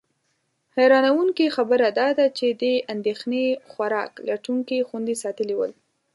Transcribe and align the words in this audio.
حیرانونکې 0.75 1.47
خبره 1.55 1.87
دا 1.99 2.07
ده 2.17 2.25
چې 2.37 2.47
دې 2.61 2.75
اندېښنې 2.93 3.45
خوراک 3.71 4.11
لټونکي 4.27 4.77
خوندي 4.87 5.15
ساتلي 5.23 5.55
ول. 5.57 5.71